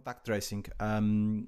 contact 0.00 0.24
tracing. 0.24 0.62
Um, 0.80 1.46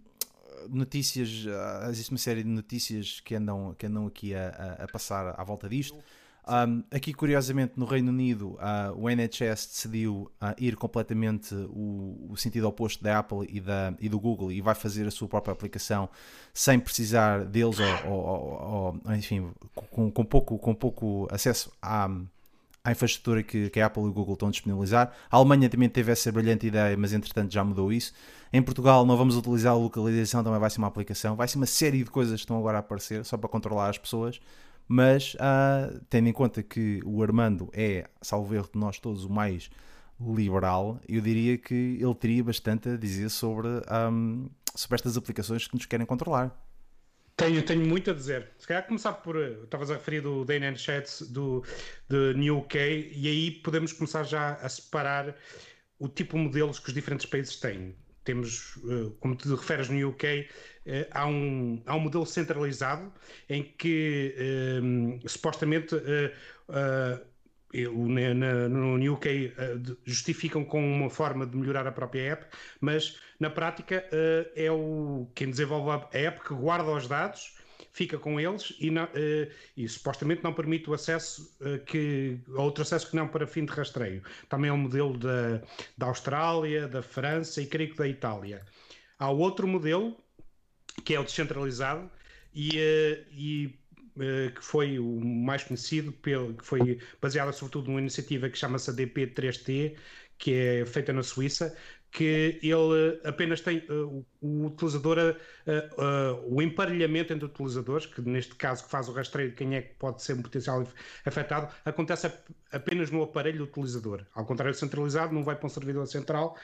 notícias, 0.68 1.46
uh, 1.46 1.88
existe 1.90 2.12
uma 2.12 2.18
série 2.18 2.42
de 2.42 2.48
notícias 2.48 3.20
que 3.20 3.34
andam, 3.34 3.74
que 3.76 3.86
andam 3.86 4.06
aqui 4.06 4.34
a, 4.34 4.76
a, 4.80 4.86
passar 4.88 5.34
à 5.38 5.42
volta 5.42 5.68
disto. 5.68 5.98
Um, 6.46 6.82
aqui, 6.90 7.14
curiosamente, 7.14 7.74
no 7.76 7.84
Reino 7.84 8.10
Unido, 8.10 8.58
uh, 8.58 8.92
o 8.96 9.08
NHS 9.08 9.66
decidiu 9.66 10.30
uh, 10.42 10.54
ir 10.58 10.74
completamente 10.74 11.54
o, 11.54 12.30
o, 12.30 12.36
sentido 12.36 12.66
oposto 12.66 13.02
da 13.02 13.20
Apple 13.20 13.46
e, 13.48 13.60
da, 13.60 13.94
e 14.00 14.08
do 14.08 14.18
Google 14.18 14.50
e 14.50 14.60
vai 14.60 14.74
fazer 14.74 15.06
a 15.06 15.10
sua 15.12 15.28
própria 15.28 15.52
aplicação 15.52 16.08
sem 16.52 16.80
precisar 16.80 17.44
deles 17.44 17.78
ou, 17.78 18.12
ou, 18.12 19.00
ou 19.06 19.14
enfim, 19.14 19.52
com, 19.72 20.10
com, 20.10 20.24
pouco, 20.24 20.58
com 20.58 20.74
pouco 20.74 21.28
acesso 21.30 21.70
à, 21.80 22.10
à 22.84 22.92
infraestrutura 22.92 23.42
que, 23.42 23.70
que, 23.70 23.80
a 23.80 23.86
Apple 23.86 24.02
e 24.02 24.06
o 24.06 24.12
Google 24.12 24.34
estão 24.34 24.48
a 24.48 24.50
disponibilizar. 24.50 25.12
A 25.30 25.36
Alemanha 25.36 25.68
também 25.68 25.88
teve 25.88 26.10
essa 26.12 26.30
brilhante 26.32 26.66
ideia, 26.66 26.96
mas 26.96 27.12
entretanto 27.12 27.52
já 27.52 27.62
mudou 27.62 27.92
isso. 27.92 28.12
Em 28.52 28.62
Portugal 28.62 29.06
não 29.06 29.16
vamos 29.16 29.36
utilizar 29.36 29.72
a 29.72 29.76
localização, 29.76 30.42
também 30.42 30.58
vai 30.58 30.70
ser 30.70 30.78
uma 30.78 30.88
aplicação. 30.88 31.36
Vai 31.36 31.48
ser 31.48 31.56
uma 31.56 31.66
série 31.66 32.02
de 32.02 32.10
coisas 32.10 32.34
que 32.34 32.44
estão 32.44 32.58
agora 32.58 32.78
a 32.78 32.80
aparecer 32.80 33.24
só 33.24 33.36
para 33.36 33.48
controlar 33.48 33.88
as 33.88 33.98
pessoas 33.98 34.40
mas 34.88 35.34
uh, 35.34 36.00
tendo 36.10 36.28
em 36.28 36.32
conta 36.32 36.62
que 36.62 37.00
o 37.04 37.22
Armando 37.22 37.70
é, 37.72 38.08
salvo 38.20 38.54
erro 38.54 38.68
de 38.72 38.78
nós 38.78 38.98
todos, 38.98 39.24
o 39.24 39.30
mais 39.30 39.70
liberal, 40.20 41.00
eu 41.08 41.20
diria 41.20 41.58
que 41.58 41.98
ele 42.00 42.14
teria 42.14 42.44
bastante 42.44 42.90
a 42.90 42.96
dizer 42.96 43.28
sobre, 43.30 43.68
um, 43.68 44.48
sobre 44.74 44.96
estas 44.96 45.16
aplicações 45.16 45.66
que 45.66 45.74
nos 45.74 45.86
querem 45.86 46.06
controlar. 46.06 46.54
Tenho, 47.36 47.62
tenho 47.62 47.86
muito 47.86 48.10
a 48.10 48.14
dizer. 48.14 48.50
Se 48.58 48.66
calhar 48.66 48.86
começar 48.86 49.12
por. 49.14 49.36
Estavas 49.36 49.90
a 49.90 49.94
referir 49.94 50.20
do 50.20 50.44
Dane 50.44 50.76
Chats 50.76 51.22
do, 51.30 51.64
New 52.36 52.58
UK, 52.58 53.10
e 53.14 53.28
aí 53.28 53.50
podemos 53.50 53.92
começar 53.92 54.22
já 54.24 54.54
a 54.54 54.68
separar 54.68 55.34
o 55.98 56.08
tipo 56.08 56.36
de 56.36 56.44
modelos 56.44 56.78
que 56.78 56.88
os 56.88 56.94
diferentes 56.94 57.26
países 57.26 57.56
têm. 57.56 57.96
Temos, 58.24 58.78
eh, 58.88 59.12
como 59.18 59.34
te 59.34 59.48
referes 59.48 59.88
no 59.88 60.08
UK, 60.10 60.48
eh, 60.86 61.08
há 61.10 61.26
um, 61.26 61.82
há 61.86 61.96
um 61.96 62.00
modelo 62.00 62.24
centralizado 62.24 63.12
em 63.48 63.64
que 63.64 64.34
eh, 64.36 65.28
supostamente 65.28 65.96
na, 68.34 68.68
no 68.68 69.12
UK 69.12 69.52
uh, 69.56 69.96
justificam 70.04 70.64
com 70.64 70.80
uma 70.80 71.10
forma 71.10 71.46
de 71.46 71.56
melhorar 71.56 71.86
a 71.86 71.92
própria 71.92 72.32
app, 72.32 72.46
mas 72.80 73.18
na 73.38 73.50
prática 73.50 74.04
é 74.54 74.70
o 74.70 75.26
quem 75.34 75.50
desenvolve 75.50 75.90
a 75.90 76.08
app 76.12 76.40
que 76.46 76.54
guarda 76.54 76.90
os 76.90 77.08
dados 77.08 77.56
fica 77.90 78.18
com 78.18 78.40
eles 78.40 78.74
e, 78.78 78.88
uh, 78.90 79.02
e 79.76 79.88
supostamente 79.88 80.42
não 80.44 80.52
permite 80.52 80.88
o 80.88 80.94
acesso 80.94 81.56
que 81.86 82.38
outro 82.54 82.82
acesso 82.82 83.10
que 83.10 83.16
não 83.16 83.28
para 83.28 83.46
fim 83.46 83.64
de 83.64 83.72
rastreio. 83.72 84.22
Também 84.48 84.70
é 84.70 84.72
um 84.72 84.78
modelo 84.78 85.18
da, 85.18 85.60
da 85.98 86.06
Austrália, 86.06 86.88
da 86.88 87.02
França 87.02 87.60
e 87.60 87.66
creio 87.66 87.90
que 87.90 87.98
da 87.98 88.08
Itália. 88.08 88.64
Há 89.18 89.30
outro 89.30 89.66
modelo 89.66 90.16
que 91.04 91.14
é 91.14 91.20
o 91.20 91.24
descentralizado 91.24 92.10
e, 92.54 92.78
e 93.32 93.81
que 94.16 94.62
foi 94.62 94.98
o 94.98 95.20
mais 95.24 95.64
conhecido, 95.64 96.12
pelo, 96.12 96.54
que 96.54 96.64
foi 96.64 96.98
baseada 97.20 97.52
sobretudo 97.52 97.88
numa 97.88 98.00
iniciativa 98.00 98.48
que 98.48 98.58
chama-se 98.58 98.90
ADP3T, 98.90 99.96
que 100.38 100.52
é 100.54 100.86
feita 100.86 101.12
na 101.12 101.22
Suíça, 101.22 101.74
que 102.12 102.60
ele 102.62 103.20
apenas 103.24 103.62
tem 103.62 103.78
uh, 103.88 104.24
o 104.42 104.66
utilizador, 104.66 105.16
uh, 105.18 106.02
uh, 106.02 106.54
o 106.54 106.60
emparelhamento 106.60 107.32
entre 107.32 107.46
utilizadores, 107.46 108.04
que 108.04 108.20
neste 108.20 108.54
caso 108.54 108.84
que 108.84 108.90
faz 108.90 109.08
o 109.08 109.12
rastreio 109.12 109.48
de 109.48 109.56
quem 109.56 109.74
é 109.74 109.80
que 109.80 109.94
pode 109.94 110.22
ser 110.22 110.34
um 110.34 110.42
potencial 110.42 110.86
afetado, 111.24 111.72
acontece 111.86 112.30
apenas 112.70 113.10
no 113.10 113.22
aparelho 113.22 113.64
utilizador. 113.64 114.26
Ao 114.34 114.44
contrário 114.44 114.74
do 114.74 114.78
centralizado, 114.78 115.32
não 115.32 115.42
vai 115.42 115.56
para 115.56 115.66
um 115.66 115.70
servidor 115.70 116.06
central. 116.06 116.56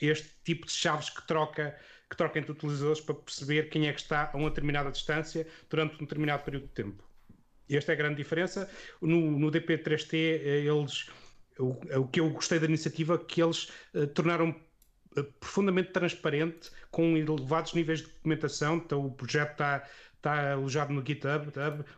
este 0.00 0.28
tipo 0.42 0.66
de 0.66 0.72
chaves 0.72 1.08
que 1.08 1.24
troca 1.24 1.76
que 2.08 2.16
troca 2.16 2.38
entre 2.38 2.52
utilizadores 2.52 3.00
para 3.00 3.14
perceber 3.14 3.68
quem 3.70 3.88
é 3.88 3.92
que 3.92 4.00
está 4.00 4.30
a 4.32 4.36
uma 4.36 4.48
determinada 4.48 4.90
distância 4.90 5.46
durante 5.68 5.96
um 5.96 5.98
determinado 5.98 6.44
período 6.44 6.66
de 6.66 6.72
tempo. 6.72 7.02
Esta 7.68 7.92
é 7.92 7.94
a 7.94 7.96
grande 7.96 8.16
diferença. 8.16 8.70
No, 9.00 9.38
no 9.38 9.50
DP3T, 9.50 10.14
eles 10.14 11.08
o, 11.58 11.76
o 12.00 12.08
que 12.08 12.20
eu 12.20 12.30
gostei 12.30 12.58
da 12.58 12.66
iniciativa 12.66 13.18
que 13.18 13.42
eles 13.42 13.70
uh, 13.94 14.06
tornaram 14.08 14.50
uh, 15.16 15.24
profundamente 15.40 15.92
transparente 15.92 16.70
com 16.90 17.16
elevados 17.16 17.74
níveis 17.74 18.00
de 18.00 18.06
documentação. 18.06 18.76
Então 18.76 19.06
o 19.06 19.12
projeto 19.12 19.52
está 19.52 19.88
está 20.24 20.52
alojado 20.52 20.92
no 20.92 21.04
GitHub, 21.04 21.52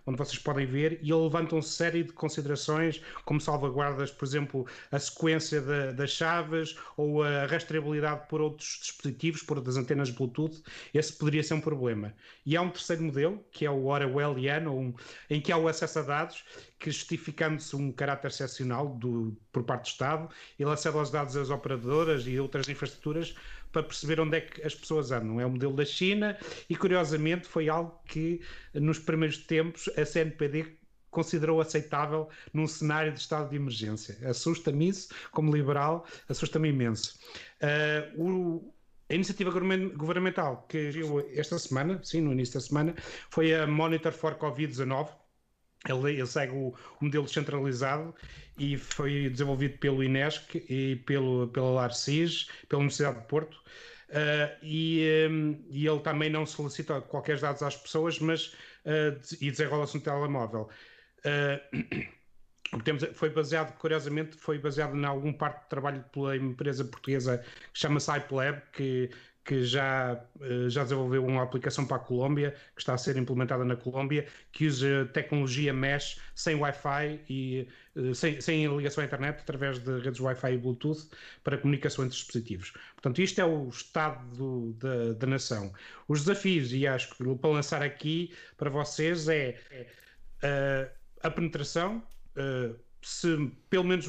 onde 0.04 0.19
vocês 0.19 0.38
podem 0.38 0.66
ver, 0.66 0.98
e 1.00 1.12
ele 1.12 1.22
levanta 1.22 1.54
uma 1.54 1.62
série 1.62 2.03
de 2.03 2.12
considerações, 2.12 3.00
como 3.25 3.41
salvaguardas, 3.41 4.10
por 4.10 4.25
exemplo, 4.25 4.66
a 4.91 4.98
sequência 4.98 5.60
de, 5.60 5.92
das 5.92 6.10
chaves 6.10 6.76
ou 6.97 7.22
a 7.22 7.47
rastreabilidade 7.47 8.26
por 8.28 8.41
outros 8.41 8.78
dispositivos, 8.82 9.42
por 9.42 9.59
outras 9.59 9.76
antenas 9.76 10.10
Bluetooth. 10.10 10.62
Esse 10.92 11.12
poderia 11.12 11.42
ser 11.42 11.54
um 11.54 11.60
problema. 11.60 12.12
E 12.44 12.56
há 12.56 12.62
um 12.62 12.70
terceiro 12.70 13.04
modelo, 13.04 13.44
que 13.53 13.65
é 13.65 13.70
o 13.70 13.86
Orwelliano, 13.86 14.76
um, 14.76 14.94
em 15.31 15.41
que 15.41 15.53
há 15.53 15.56
o 15.56 15.69
acesso 15.69 16.00
a 16.00 16.03
dados, 16.03 16.44
que 16.78 16.91
justificando-se 16.91 17.75
um 17.75 17.91
caráter 17.91 18.28
excepcional 18.28 18.88
do, 18.88 19.37
por 19.50 19.64
parte 19.64 19.84
do 19.84 19.92
Estado, 19.92 20.28
ele 20.59 20.70
acede 20.70 20.97
aos 20.97 21.10
dados 21.10 21.34
das 21.34 21.50
operadoras 21.50 22.26
e 22.26 22.38
outras 22.38 22.69
infraestruturas 22.69 23.34
para 23.72 23.82
perceber 23.82 24.20
onde 24.20 24.37
é 24.38 24.41
que 24.41 24.62
as 24.62 24.75
pessoas 24.75 25.10
andam. 25.10 25.41
É 25.41 25.47
o 25.47 25.50
modelo 25.50 25.75
da 25.75 25.84
China 25.84 26.38
e, 26.69 26.76
curiosamente, 26.76 27.47
foi 27.47 27.69
algo 27.69 28.00
que 28.06 28.41
nos 28.75 28.98
primeiros 28.98 29.38
tempos 29.38 29.88
a 29.97 30.04
CNPD 30.04 30.78
considerou 31.10 31.62
aceitável 31.62 32.28
num 32.53 32.66
cenário 32.66 33.12
de 33.12 33.20
estado 33.20 33.48
de 33.48 33.56
emergência. 33.56 34.19
Assusta-me 34.28 34.88
isso, 34.88 35.09
como 35.31 35.54
liberal, 35.54 36.06
assusta-me 36.28 36.69
imenso. 36.69 37.19
Uh, 37.62 38.22
o, 38.22 38.75
a 39.09 39.15
iniciativa 39.15 39.50
governamental 39.50 40.66
que 40.69 40.91
viu 40.91 41.20
esta 41.31 41.59
semana, 41.59 42.00
sim, 42.03 42.20
no 42.20 42.32
início 42.32 42.54
da 42.54 42.60
semana, 42.60 42.94
foi 43.31 43.54
a 43.54 43.66
Monitor 43.66 44.12
for 44.12 44.34
Covid-19. 44.34 45.09
Ele, 45.88 46.12
ele, 46.12 46.26
segue 46.26 46.52
o, 46.52 46.74
o 47.00 47.04
modelo 47.04 47.28
centralizado 47.28 48.14
e 48.58 48.76
foi 48.76 49.28
desenvolvido 49.28 49.78
pelo 49.78 50.02
INESC 50.02 50.64
e 50.69 50.97
pelo, 51.06 51.48
pela 51.48 51.70
LARCIS, 51.70 52.48
pela 52.69 52.80
Universidade 52.80 53.20
de 53.20 53.26
Porto. 53.26 53.56
Uh, 54.08 54.54
e, 54.62 55.26
um, 55.28 55.64
e, 55.69 55.86
ele 55.86 55.98
também 56.00 56.30
não 56.30 56.47
solicita 56.47 57.00
qualquer 57.00 57.41
dados 57.41 57.62
às 57.62 57.76
pessoas, 57.76 58.20
mas 58.20 58.47
uh, 58.84 59.19
e 59.41 59.50
desenrola-se 59.50 59.97
no 59.97 60.02
telemóvel. 60.02 60.69
Uh, 61.26 63.14
foi 63.14 63.30
baseado, 63.30 63.76
curiosamente, 63.78 64.36
foi 64.36 64.58
baseado 64.58 64.97
em 64.97 65.04
algum 65.04 65.32
parte 65.32 65.62
de 65.62 65.68
trabalho 65.68 66.04
pela 66.12 66.36
empresa 66.36 66.84
portuguesa 66.84 67.38
que 67.72 67.78
chama-se 67.78 68.16
iPlab, 68.16 68.60
que 68.72 69.10
que 69.46 69.62
já, 69.62 70.20
eh, 70.40 70.68
já 70.68 70.82
desenvolveu 70.82 71.24
uma 71.24 71.44
aplicação 71.44 71.86
para 71.86 71.98
a 71.98 72.00
Colômbia, 72.00 72.50
que 72.74 72.80
está 72.82 72.94
a 72.94 72.98
ser 72.98 73.16
implementada 73.16 73.64
na 73.64 73.76
Colômbia, 73.76 74.26
que 74.50 74.66
usa 74.66 75.08
tecnologia 75.14 75.72
mesh 75.72 76.20
sem 76.34 76.56
Wi-Fi 76.56 77.20
e 77.30 77.68
eh, 77.94 78.12
sem, 78.12 78.40
sem 78.40 78.66
ligação 78.76 79.04
à 79.04 79.06
internet, 79.06 79.38
através 79.40 79.78
de 79.78 80.00
redes 80.00 80.18
Wi-Fi 80.18 80.52
e 80.52 80.58
Bluetooth, 80.58 81.08
para 81.44 81.56
comunicação 81.56 82.04
entre 82.04 82.16
dispositivos. 82.16 82.72
Portanto, 82.94 83.22
isto 83.22 83.40
é 83.40 83.44
o 83.44 83.68
estado 83.68 84.36
do, 84.36 85.14
da, 85.14 85.26
nação. 85.28 85.72
Os 86.08 86.24
desafios, 86.24 86.72
e 86.72 86.84
acho 86.84 87.14
que 87.14 87.36
para 87.36 87.50
lançar 87.50 87.82
aqui 87.82 88.34
para 88.56 88.68
vocês, 88.68 89.28
é, 89.28 89.56
é 90.42 90.90
a 91.22 91.30
penetração, 91.30 92.02
se 93.00 93.52
pelo 93.70 93.84
menos 93.84 94.08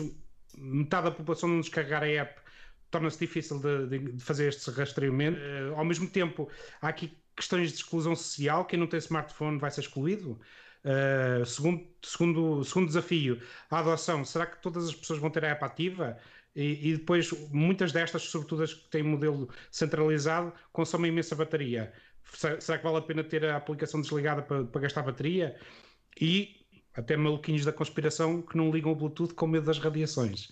metade 0.58 1.06
da 1.06 1.12
população 1.12 1.48
não 1.48 1.62
descarregar 1.62 2.04
a 2.04 2.08
app 2.08 2.47
torna-se 2.90 3.20
difícil 3.20 3.60
de, 3.60 3.88
de, 3.88 4.12
de, 4.14 4.24
fazer 4.24 4.50
este 4.50 4.70
rastreamento. 4.72 5.40
Uh, 5.40 5.76
ao 5.76 5.86
mesmo 5.86 6.10
tempo, 6.10 6.50
há 6.82 6.90
aqui 6.90 7.18
questões 7.36 7.70
de 7.72 7.78
exclusão 7.78 8.16
social. 8.16 8.66
Quem 8.66 8.80
não 8.80 8.88
tem 8.88 8.98
smartphone 9.00 9.60
vai 9.60 9.72
ser 9.72 9.82
excluído. 9.82 10.40
Uh, 10.84 11.46
segundo, 11.46 11.86
segundo, 12.02 12.64
segundo 12.64 12.88
desafio, 12.88 13.42
a 13.70 13.80
adoção. 13.80 14.24
Será 14.24 14.46
que 14.46 14.62
todas 14.62 14.88
as 14.88 14.96
pessoas 14.96 15.20
vão 15.20 15.30
ter 15.30 15.44
a 15.46 15.50
app 15.50 15.66
ativa? 15.66 16.18
E, 16.56 16.90
e 16.90 16.98
depois, 16.98 17.32
muitas 17.52 17.92
destas, 17.92 18.24
sobretudo 18.24 18.64
as 18.64 18.74
que 18.74 18.90
têm 18.90 19.04
modelo 19.04 19.50
centralizado, 19.70 20.52
consomem 20.72 21.12
imensa 21.12 21.36
bateria. 21.36 21.94
Será 22.60 22.78
que 22.78 22.84
vale 22.84 22.98
a 22.98 23.02
pena 23.02 23.24
ter 23.24 23.46
a 23.46 23.58
aplicação 23.58 24.02
desligada 24.02 24.42
para, 24.42 24.64
para 24.64 24.82
gastar 24.82 25.04
bateria? 25.04 25.56
E 26.20 26.57
até 26.98 27.16
maluquinhos 27.16 27.64
da 27.64 27.72
conspiração 27.72 28.42
que 28.42 28.58
não 28.58 28.72
ligam 28.72 28.92
o 28.92 28.96
Bluetooth 28.96 29.34
com 29.34 29.48
medo 29.48 29.68
das 29.68 29.78
radiações. 29.78 30.50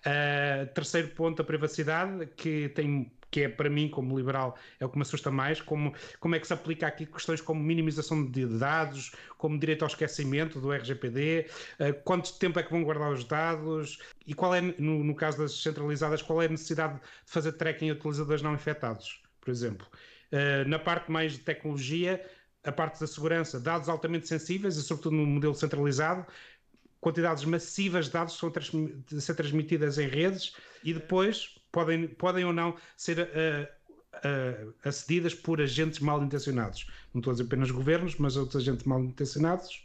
Uh, 0.00 0.66
terceiro 0.74 1.08
ponto, 1.08 1.40
a 1.40 1.44
privacidade, 1.44 2.26
que 2.36 2.68
tem 2.68 3.10
que 3.30 3.42
é 3.42 3.48
para 3.48 3.70
mim, 3.70 3.88
como 3.88 4.18
liberal, 4.18 4.58
é 4.80 4.84
o 4.84 4.88
que 4.88 4.96
me 4.96 5.02
assusta 5.02 5.30
mais, 5.30 5.60
como, 5.60 5.94
como 6.18 6.34
é 6.34 6.40
que 6.40 6.46
se 6.46 6.52
aplica 6.52 6.88
aqui 6.88 7.06
questões 7.06 7.40
como 7.40 7.62
minimização 7.62 8.26
de 8.26 8.44
dados, 8.44 9.12
como 9.38 9.56
direito 9.56 9.82
ao 9.82 9.88
esquecimento 9.88 10.60
do 10.60 10.72
RGPD, 10.72 11.46
uh, 11.78 12.02
quanto 12.02 12.36
tempo 12.38 12.58
é 12.58 12.62
que 12.62 12.72
vão 12.72 12.82
guardar 12.82 13.12
os 13.12 13.24
dados 13.24 14.00
e 14.26 14.34
qual 14.34 14.54
é, 14.54 14.60
no, 14.60 15.04
no 15.04 15.14
caso 15.14 15.38
das 15.38 15.62
centralizadas, 15.62 16.20
qual 16.22 16.42
é 16.42 16.46
a 16.46 16.48
necessidade 16.48 16.94
de 16.94 17.00
fazer 17.24 17.52
tracking 17.52 17.90
a 17.90 17.92
utilizadores 17.92 18.42
não 18.42 18.52
infectados, 18.52 19.22
por 19.40 19.50
exemplo. 19.50 19.86
Uh, 20.32 20.68
na 20.68 20.78
parte 20.78 21.10
mais 21.10 21.34
de 21.34 21.38
tecnologia, 21.38 22.20
a 22.64 22.72
parte 22.72 23.00
da 23.00 23.06
segurança, 23.06 23.58
dados 23.58 23.88
altamente 23.88 24.28
sensíveis 24.28 24.76
e, 24.76 24.82
sobretudo, 24.82 25.16
no 25.16 25.26
modelo 25.26 25.54
centralizado, 25.54 26.26
quantidades 27.00 27.44
massivas 27.44 28.06
de 28.06 28.12
dados 28.12 28.36
são 28.36 28.52
ser 29.18 29.34
transmitidas 29.34 29.98
em 29.98 30.06
redes 30.06 30.54
e 30.84 30.92
depois 30.92 31.58
podem, 31.72 32.06
podem 32.08 32.44
ou 32.44 32.52
não 32.52 32.76
ser 32.96 33.18
uh, 33.20 33.80
uh, 34.16 34.74
acedidas 34.84 35.34
por 35.34 35.60
agentes 35.60 36.00
mal 36.00 36.22
intencionados. 36.22 36.86
Não 37.14 37.20
estou 37.20 37.30
a 37.30 37.34
dizer 37.34 37.44
apenas 37.44 37.70
governos, 37.70 38.16
mas 38.16 38.36
outros 38.36 38.62
agentes 38.62 38.84
mal 38.84 39.02
intencionados. 39.02 39.82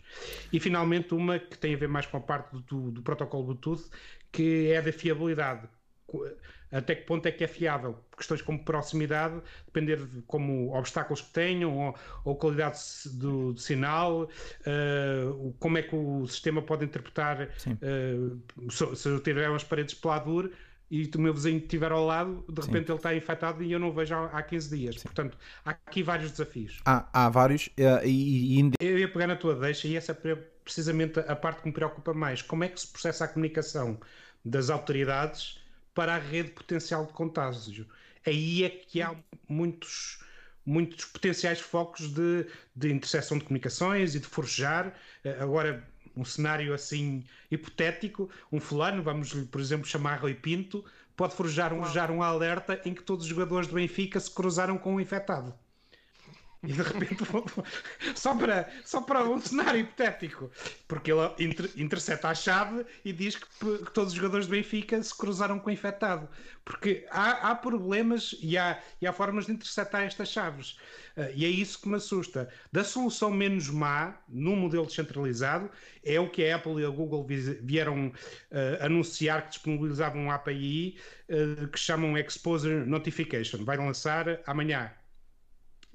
E 0.51 0.60
finalmente 0.60 1.13
uma 1.13 1.39
que 1.39 1.57
tem 1.57 1.74
a 1.74 1.77
ver 1.77 1.88
mais 1.88 2.06
com 2.06 2.18
a 2.18 2.22
parte 2.22 2.57
do, 2.68 2.92
do 2.92 3.01
protocolo 3.01 3.45
Bluetooth, 3.45 3.89
que 4.31 4.72
é 4.72 4.81
da 4.81 4.92
fiabilidade 4.92 5.68
até 6.71 6.95
que 6.95 7.06
ponto 7.06 7.25
é 7.25 7.31
que 7.31 7.44
é 7.44 7.47
fiável? 7.47 7.97
Questões 8.15 8.41
como 8.41 8.63
proximidade, 8.63 9.41
depender 9.65 9.97
de 9.97 10.21
como 10.23 10.75
obstáculos 10.75 11.21
que 11.21 11.31
tenham, 11.31 11.77
ou, 11.77 11.95
ou 12.23 12.35
qualidade 12.35 12.79
do, 13.13 13.53
do 13.53 13.59
sinal, 13.59 14.23
uh, 14.23 15.56
como 15.59 15.77
é 15.77 15.83
que 15.83 15.95
o 15.95 16.27
sistema 16.27 16.62
pode 16.62 16.85
interpretar 16.85 17.44
uh, 17.44 18.71
se, 18.71 18.95
se 18.95 19.09
eu 19.09 19.19
tiver 19.19 19.50
umas 19.50 19.63
paredes 19.63 19.94
peladura 19.94 20.50
e 20.89 21.09
o 21.15 21.19
meu 21.19 21.33
vizinho 21.33 21.57
estiver 21.57 21.91
ao 21.91 22.06
lado, 22.06 22.45
de 22.47 22.62
repente 22.62 22.85
Sim. 22.85 22.91
ele 22.91 23.00
está 23.00 23.15
infectado 23.15 23.63
e 23.63 23.71
eu 23.71 23.79
não 23.79 23.91
vejo 23.91 24.13
há, 24.13 24.25
há 24.27 24.44
15 24.44 24.77
dias. 24.77 24.95
Sim. 24.95 25.03
Portanto, 25.03 25.38
há 25.63 25.71
aqui 25.71 26.03
vários 26.03 26.31
desafios. 26.31 26.79
Há, 26.85 27.07
há 27.12 27.29
vários. 27.29 27.67
Uh, 27.67 28.06
e, 28.06 28.62
e... 28.62 28.71
Eu 28.79 29.00
ia 29.00 29.12
pegar 29.12 29.27
na 29.27 29.35
tua 29.35 29.56
deixa 29.56 29.88
e 29.88 29.95
essa 29.95 30.12
é 30.12 30.35
precisamente 30.63 31.19
a 31.19 31.35
parte 31.35 31.62
que 31.62 31.67
me 31.67 31.73
preocupa 31.73 32.13
mais. 32.13 32.41
Como 32.41 32.63
é 32.63 32.69
que 32.69 32.79
se 32.79 32.88
processa 32.88 33.25
a 33.25 33.27
comunicação 33.27 34.00
das 34.44 34.69
autoridades 34.69 35.59
para 35.95 36.15
a 36.15 36.19
rede 36.19 36.51
potencial 36.51 37.06
de 37.06 37.13
contágio. 37.13 37.88
Aí 38.25 38.63
é 38.63 38.69
que 38.69 39.01
há 39.01 39.15
muitos, 39.47 40.19
muitos 40.65 41.06
potenciais 41.06 41.59
focos 41.59 42.09
de, 42.09 42.45
de 42.75 42.92
interseção 42.92 43.39
de 43.39 43.45
comunicações 43.45 44.13
e 44.13 44.19
de 44.19 44.27
forjar. 44.27 44.94
Eh, 45.24 45.38
agora, 45.39 45.88
um 46.15 46.25
cenário 46.25 46.74
assim 46.74 47.24
hipotético, 47.50 48.30
um 48.51 48.59
fulano, 48.59 49.01
vamos 49.01 49.33
por 49.45 49.62
exemplo 49.62 49.88
chamar 49.88 50.19
Rui 50.19 50.33
Pinto, 50.36 50.83
pode 51.15 51.33
forjar 51.33 51.74
um, 51.74 51.81
forjar 51.83 52.12
um 52.12 52.21
alerta 52.21 52.81
em 52.86 52.94
que 52.94 53.03
todos 53.03 53.25
os 53.25 53.30
jogadores 53.30 53.68
do 53.68 53.75
Benfica 53.75 54.19
se 54.19 54.30
cruzaram 54.30 54.77
com 54.77 54.95
um 54.95 55.00
infectado. 55.00 55.53
E 56.65 56.73
de 56.73 56.81
repente, 56.81 57.23
só 58.15 58.35
para, 58.35 58.69
só 58.83 59.01
para 59.01 59.23
um 59.23 59.39
cenário 59.39 59.81
hipotético, 59.81 60.51
porque 60.88 61.12
ele 61.12 61.21
inter, 61.39 61.69
intercepta 61.77 62.29
a 62.29 62.35
chave 62.35 62.85
e 63.03 63.13
diz 63.13 63.35
que, 63.35 63.45
que, 63.45 63.91
todos 63.91 64.12
os 64.12 64.17
jogadores 64.17 64.47
do 64.47 64.51
Benfica 64.51 65.01
se 65.01 65.15
cruzaram 65.15 65.59
com 65.59 65.69
o 65.69 65.73
infectado. 65.73 66.27
Porque 66.63 67.06
há, 67.12 67.51
há 67.51 67.56
problemas 67.56 68.35
e 68.41 68.57
há, 68.57 68.81
e 69.00 69.06
há 69.06 69.13
formas 69.13 69.45
de 69.45 69.51
interceptar 69.51 70.01
estas 70.03 70.29
chaves. 70.29 70.77
Uh, 71.15 71.31
e 71.35 71.45
é 71.45 71.50
isso 71.50 71.79
que 71.79 71.88
me 71.88 71.95
assusta. 71.95 72.50
Da 72.71 72.83
solução 72.83 73.29
menos 73.29 73.69
má, 73.69 74.17
num 74.27 74.56
modelo 74.56 74.85
descentralizado, 74.85 75.69
é 76.03 76.19
o 76.19 76.29
que 76.29 76.44
a 76.44 76.56
Apple 76.56 76.81
e 76.81 76.85
a 76.85 76.89
Google 76.89 77.25
vieram 77.62 78.07
uh, 78.07 78.83
anunciar 78.83 79.44
que 79.44 79.50
disponibilizavam 79.50 80.23
um 80.23 80.31
API 80.31 80.97
uh, 81.29 81.67
que 81.67 81.79
chamam 81.79 82.17
Exposure 82.17 82.85
Notification. 82.85 83.63
Vai 83.63 83.77
lançar 83.77 84.39
amanhã 84.47 84.91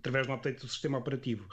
através 0.00 0.26
do 0.26 0.32
update 0.32 0.61
do 0.61 0.69
sistema 0.69 0.99
operativo. 0.99 1.47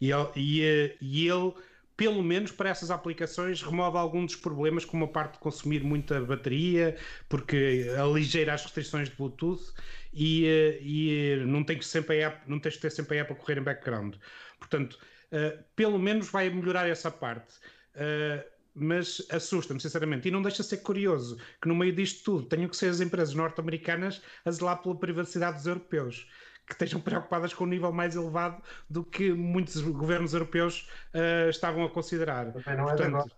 E 0.00 0.10
e, 0.36 0.62
eh, 0.62 0.96
e 1.00 1.28
ele, 1.28 1.54
pelo 1.96 2.22
menos 2.22 2.50
para 2.50 2.70
essas 2.70 2.90
aplicações, 2.90 3.62
remove 3.62 3.96
alguns 3.96 4.32
dos 4.32 4.36
problemas, 4.40 4.84
como 4.84 5.04
a 5.04 5.08
parte 5.08 5.34
de 5.34 5.38
consumir 5.38 5.84
muita 5.84 6.20
bateria, 6.20 6.96
porque 7.28 7.86
aligeira 7.98 8.54
as 8.54 8.62
restrições 8.62 9.08
de 9.08 9.16
Bluetooth 9.16 9.72
e, 10.12 10.46
eh, 10.46 10.78
e 10.82 11.44
não, 11.46 11.62
tem 11.62 11.78
que 11.78 11.84
sempre 11.84 12.24
a 12.24 12.28
app, 12.28 12.50
não 12.50 12.58
tens 12.58 12.76
que 12.76 12.82
ter 12.82 12.90
sempre 12.90 13.18
a 13.18 13.22
app 13.22 13.32
a 13.32 13.36
correr 13.36 13.58
em 13.58 13.62
background. 13.62 14.16
Portanto, 14.58 14.98
uh, 15.32 15.62
pelo 15.74 15.98
menos 15.98 16.28
vai 16.28 16.50
melhorar 16.50 16.86
essa 16.86 17.10
parte. 17.10 17.54
Uh, 17.94 18.60
mas 18.72 19.20
assusta-me, 19.30 19.80
sinceramente. 19.80 20.28
E 20.28 20.30
não 20.30 20.42
deixa 20.42 20.62
de 20.62 20.68
ser 20.68 20.78
curioso 20.78 21.36
que 21.60 21.68
no 21.68 21.74
meio 21.74 21.92
disto 21.92 22.24
tudo 22.24 22.46
tenham 22.46 22.68
que 22.68 22.76
ser 22.76 22.88
as 22.88 23.00
empresas 23.00 23.34
norte-americanas 23.34 24.22
a 24.44 24.50
zelar 24.50 24.80
pela 24.80 24.96
privacidade 24.96 25.56
dos 25.56 25.66
europeus 25.66 26.26
que 26.70 26.74
estejam 26.74 27.00
preocupadas 27.00 27.52
com 27.52 27.64
um 27.64 27.66
nível 27.66 27.92
mais 27.92 28.14
elevado 28.14 28.62
do 28.88 29.02
que 29.02 29.32
muitos 29.32 29.80
governos 29.82 30.32
europeus 30.32 30.88
uh, 31.12 31.50
estavam 31.50 31.84
a 31.84 31.90
considerar. 31.90 32.46
Não 32.46 32.88
é 32.88 32.96
portanto, 32.96 33.36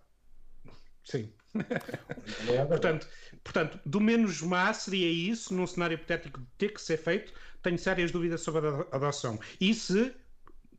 sim. 1.02 1.32
É 2.49 2.64
portanto, 2.67 3.08
portanto, 3.43 3.81
do 3.87 4.00
menos 4.00 4.43
má 4.43 4.73
seria 4.75 5.11
isso, 5.11 5.55
num 5.55 5.67
cenário 5.67 5.94
hipotético 5.94 6.40
de 6.40 6.46
ter 6.58 6.69
que 6.69 6.81
ser 6.81 6.99
feito, 6.99 7.32
tenho 7.62 7.79
sérias 7.79 8.11
dúvidas 8.11 8.43
sobre 8.43 8.69
a 8.69 8.96
adoção. 8.96 9.40
E 9.58 9.73
se, 9.73 10.14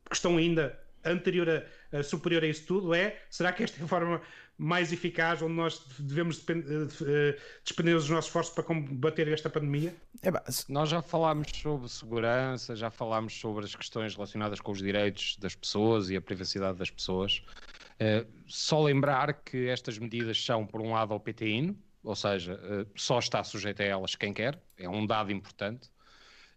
questão 0.08 0.36
ainda 0.36 0.78
anterior 1.04 1.48
a, 1.48 1.98
a 1.98 2.02
superior 2.04 2.44
a 2.44 2.46
isso 2.46 2.66
tudo, 2.66 2.94
é 2.94 3.20
será 3.30 3.52
que 3.52 3.64
esta 3.64 3.80
é 3.80 3.84
a 3.84 3.88
forma 3.88 4.22
mais 4.56 4.92
eficaz, 4.92 5.42
onde 5.42 5.54
nós 5.54 5.82
devemos 5.98 6.36
despender 6.36 7.94
eh, 7.94 7.96
os 7.96 8.08
nossos 8.08 8.26
esforços 8.26 8.54
para 8.54 8.62
combater 8.62 9.26
esta 9.28 9.50
pandemia? 9.50 9.94
É, 10.22 10.30
nós 10.68 10.88
já 10.88 11.02
falámos 11.02 11.48
sobre 11.50 11.88
segurança, 11.88 12.76
já 12.76 12.90
falámos 12.90 13.38
sobre 13.38 13.64
as 13.64 13.74
questões 13.74 14.14
relacionadas 14.14 14.60
com 14.60 14.70
os 14.70 14.78
direitos 14.78 15.36
das 15.38 15.54
pessoas 15.54 16.08
e 16.08 16.16
a 16.16 16.20
privacidade 16.20 16.78
das 16.78 16.90
pessoas. 16.90 17.42
Uh, 17.94 18.26
só 18.46 18.82
lembrar 18.82 19.32
que 19.34 19.68
estas 19.68 19.98
medidas 19.98 20.42
são, 20.42 20.66
por 20.66 20.80
um 20.80 20.92
lado, 20.92 21.12
ao 21.12 21.20
PTIN, 21.20 21.76
ou 22.02 22.14
seja, 22.14 22.54
uh, 22.54 22.90
só 22.94 23.18
está 23.18 23.42
sujeito 23.42 23.82
a 23.82 23.84
elas 23.84 24.14
quem 24.14 24.32
quer, 24.32 24.60
é 24.76 24.88
um 24.88 25.06
dado 25.06 25.32
importante. 25.32 25.88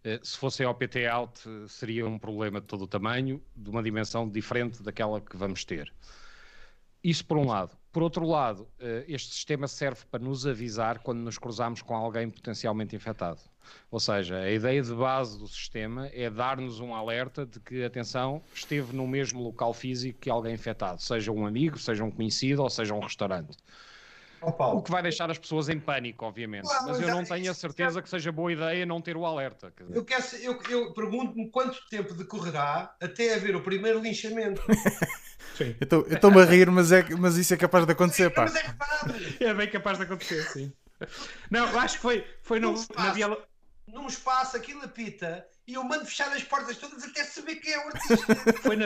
Uh, 0.06 0.24
se 0.24 0.38
fossem 0.38 0.66
ao 0.66 0.76
PT 0.76 1.08
out, 1.08 1.42
seria 1.68 2.08
um 2.08 2.20
problema 2.20 2.62
de 2.62 2.68
todo 2.68 2.84
o 2.84 2.88
tamanho, 2.88 3.42
de 3.56 3.70
uma 3.70 3.82
dimensão 3.82 4.30
diferente 4.30 4.84
daquela 4.84 5.20
que 5.20 5.36
vamos 5.36 5.66
ter. 5.66 5.92
Isso 7.04 7.26
por 7.26 7.38
um 7.38 7.46
lado. 7.46 7.78
Por 7.98 8.04
outro 8.04 8.28
lado, 8.28 8.68
eh, 8.80 9.06
este 9.08 9.34
sistema 9.34 9.68
serve 9.68 10.02
para 10.12 10.24
nos 10.24 10.46
avisar 10.46 11.00
quando 11.00 11.18
nos 11.18 11.40
cruzamos 11.40 11.82
com 11.82 11.96
alguém 11.96 12.30
potencialmente 12.30 12.96
infectado. 12.96 13.40
Ou 13.90 14.00
seja, 14.00 14.38
a 14.38 14.52
ideia 14.52 14.84
de 14.84 14.94
base 14.94 15.40
do 15.40 15.48
sistema 15.48 16.08
é 16.14 16.30
dar-nos 16.30 16.80
um 16.80 16.94
alerta 16.94 17.44
de 17.44 17.60
que, 17.60 17.84
atenção, 17.84 18.44
esteve 18.54 18.96
no 18.96 19.08
mesmo 19.08 19.42
local 19.42 19.74
físico 19.74 20.20
que 20.20 20.30
alguém 20.30 20.54
infectado, 20.54 21.02
seja 21.02 21.32
um 21.32 21.44
amigo, 21.48 21.80
seja 21.80 22.04
um 22.04 22.12
conhecido 22.12 22.62
ou 22.62 22.70
seja 22.70 22.94
um 22.94 23.00
restaurante. 23.00 23.58
O 24.42 24.82
que 24.82 24.92
vai 24.92 25.02
deixar 25.02 25.30
as 25.30 25.38
pessoas 25.38 25.70
em 25.70 25.80
pânico, 25.80 26.26
obviamente. 26.26 26.64
Claro, 26.64 26.86
mas 26.88 27.00
eu 27.00 27.08
não 27.08 27.24
tenho 27.24 27.52
a 27.52 27.54
certeza 27.54 28.02
que 28.02 28.10
seja 28.10 28.32
boa 28.32 28.52
ideia 28.52 28.86
não 28.86 29.02
ter 29.02 29.18
o 29.18 29.26
alerta. 29.26 29.74
Eu, 29.90 30.06
eu, 30.42 30.62
eu 30.70 30.94
pergunto-me 30.94 31.50
quanto 31.50 31.78
tempo 31.90 32.14
decorrerá 32.14 32.96
até 33.02 33.36
haver 33.36 33.56
o 33.56 33.62
primeiro 33.62 34.00
linchamento. 34.00 34.62
Sim. 35.56 35.76
Eu 35.80 36.14
estou-me 36.14 36.42
a 36.42 36.46
rir, 36.46 36.70
mas, 36.70 36.92
é, 36.92 37.04
mas 37.18 37.36
isso 37.36 37.54
é 37.54 37.58
capaz 37.58 37.86
de 37.86 37.92
acontecer, 37.92 38.30
pá. 38.30 38.44
Mas 38.44 38.56
é, 38.56 39.46
é 39.46 39.54
bem 39.54 39.68
capaz 39.70 39.98
de 39.98 40.04
acontecer, 40.04 40.44
sim. 40.44 40.72
Não, 41.50 41.66
acho 41.80 41.96
que 41.96 42.02
foi, 42.02 42.28
foi 42.44 42.60
no, 42.60 42.74
espaço, 42.74 43.08
na 43.08 43.14
Biela... 43.14 43.48
Num 43.88 44.08
espaço, 44.08 44.56
aquilo 44.56 44.84
apita 44.84 45.48
e 45.68 45.74
eu 45.74 45.84
mando 45.84 46.06
fechar 46.06 46.32
as 46.32 46.44
portas 46.44 46.78
todas 46.78 47.04
até 47.04 47.24
saber 47.24 47.56
quem 47.56 47.74
é 47.74 47.78
o 47.78 47.88
artista. 47.88 48.54
foi, 48.62 48.76
na, 48.76 48.86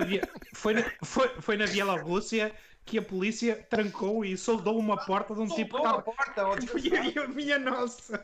foi, 0.53 0.73
na, 0.73 0.83
foi, 1.03 1.29
foi 1.39 1.57
na 1.57 1.67
Bielorrússia 1.67 2.53
que 2.85 2.97
a 2.97 3.01
polícia 3.01 3.55
trancou 3.69 4.25
e 4.25 4.37
soldou 4.37 4.77
uma 4.77 4.97
porta 4.97 5.33
de 5.33 5.41
um 5.41 5.47
tipo 5.47 5.77
que 5.77 5.83
estava... 5.83 6.01
porta, 6.01 6.43
minha, 6.73 7.27
minha 7.29 7.59
nossa! 7.59 8.23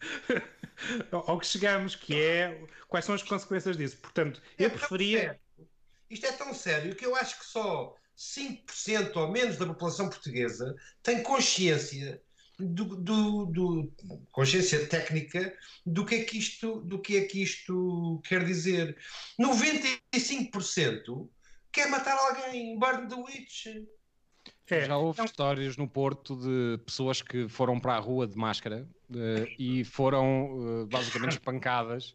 Ao 1.12 1.38
que 1.38 1.46
chegamos, 1.46 1.94
que 1.94 2.14
é 2.14 2.64
quais 2.88 3.04
são 3.04 3.14
as 3.14 3.22
consequências 3.22 3.76
disso. 3.76 3.98
Portanto, 3.98 4.40
eu 4.58 4.66
é 4.66 4.70
preferia 4.70 5.38
isto 6.10 6.26
é 6.26 6.32
tão 6.32 6.52
sério 6.52 6.94
que 6.96 7.06
eu 7.06 7.14
acho 7.14 7.38
que 7.38 7.46
só 7.46 7.94
5% 8.18 9.16
ou 9.16 9.30
menos 9.30 9.56
da 9.56 9.66
população 9.66 10.08
portuguesa 10.08 10.74
tem 11.02 11.22
consciência 11.22 12.20
do, 12.58 12.84
do, 12.96 13.46
do, 13.46 13.92
consciência 14.32 14.86
técnica 14.86 15.56
do 15.86 16.04
que 16.04 16.16
é 16.16 16.24
que 16.24 16.36
isto 16.36 16.80
do 16.80 16.98
que 17.00 17.16
é 17.16 17.24
que 17.24 17.42
isto 17.42 18.20
quer 18.24 18.44
dizer 18.44 18.98
95% 19.40 21.28
quer 21.72 21.88
matar 21.88 22.16
alguém 22.16 22.78
burn 22.78 23.08
the 23.08 23.14
witch 23.14 23.66
é, 24.68 24.84
Já 24.86 24.96
houve 24.96 25.16
então... 25.16 25.24
histórias 25.24 25.76
no 25.76 25.88
Porto 25.88 26.36
de 26.36 26.78
pessoas 26.84 27.20
que 27.20 27.48
foram 27.48 27.80
para 27.80 27.94
a 27.94 27.98
rua 27.98 28.26
de 28.26 28.36
máscara 28.36 28.88
uh, 29.10 29.48
e 29.58 29.84
foram 29.84 30.82
uh, 30.82 30.86
basicamente 30.86 31.32
espancadas 31.32 32.14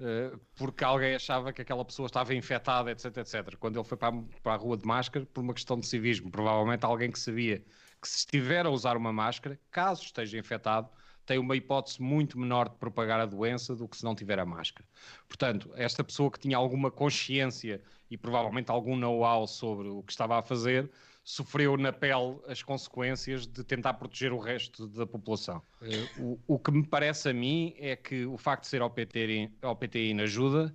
eh, 0.00 0.32
porque 0.56 0.82
alguém 0.82 1.14
achava 1.14 1.52
que 1.52 1.62
aquela 1.62 1.84
pessoa 1.84 2.06
estava 2.06 2.34
infectada, 2.34 2.90
etc, 2.90 3.16
etc. 3.18 3.56
Quando 3.58 3.78
ele 3.78 3.84
foi 3.84 3.96
para, 3.96 4.12
para 4.42 4.54
a 4.54 4.56
rua 4.56 4.76
de 4.76 4.84
máscara, 4.84 5.24
por 5.26 5.40
uma 5.40 5.54
questão 5.54 5.78
de 5.78 5.86
civismo, 5.86 6.30
provavelmente 6.30 6.84
alguém 6.84 7.10
que 7.10 7.18
sabia 7.18 7.64
que 8.02 8.08
se 8.08 8.18
estiver 8.18 8.66
a 8.66 8.70
usar 8.70 8.96
uma 8.96 9.12
máscara, 9.12 9.58
caso 9.70 10.02
esteja 10.02 10.36
infectado, 10.38 10.88
tem 11.26 11.38
uma 11.38 11.56
hipótese 11.56 12.02
muito 12.02 12.38
menor 12.38 12.68
de 12.68 12.76
propagar 12.76 13.20
a 13.20 13.26
doença 13.26 13.74
do 13.74 13.88
que 13.88 13.96
se 13.96 14.04
não 14.04 14.14
tiver 14.14 14.38
a 14.38 14.44
máscara. 14.44 14.86
Portanto, 15.28 15.70
esta 15.74 16.04
pessoa 16.04 16.30
que 16.30 16.38
tinha 16.38 16.56
alguma 16.56 16.90
consciência 16.90 17.80
e 18.10 18.16
provavelmente 18.16 18.70
algum 18.70 18.96
know-how 18.96 19.46
sobre 19.46 19.88
o 19.88 20.02
que 20.02 20.12
estava 20.12 20.38
a 20.38 20.42
fazer, 20.42 20.90
sofreu 21.24 21.76
na 21.78 21.90
pele 21.90 22.38
as 22.46 22.62
consequências 22.62 23.46
de 23.46 23.64
tentar 23.64 23.94
proteger 23.94 24.32
o 24.32 24.38
resto 24.38 24.86
da 24.86 25.06
população. 25.06 25.62
Eh, 25.80 26.08
o, 26.18 26.38
o 26.46 26.58
que 26.58 26.70
me 26.70 26.86
parece 26.86 27.30
a 27.30 27.32
mim 27.32 27.74
é 27.78 27.96
que 27.96 28.26
o 28.26 28.36
facto 28.36 28.64
de 28.64 28.68
ser 28.68 28.82
ao 28.82 28.90
PTI, 28.90 29.50
PTI 29.80 30.20
ajuda 30.20 30.74